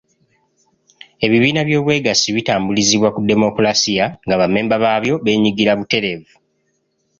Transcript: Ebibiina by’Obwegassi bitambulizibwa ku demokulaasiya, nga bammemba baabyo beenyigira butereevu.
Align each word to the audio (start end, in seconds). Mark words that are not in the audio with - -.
Ebibiina 1.25 1.61
by’Obwegassi 1.67 2.27
bitambulizibwa 2.35 3.09
ku 3.15 3.19
demokulaasiya, 3.31 4.05
nga 4.25 4.35
bammemba 4.39 4.75
baabyo 4.83 5.13
beenyigira 5.25 5.71
butereevu. 5.79 6.31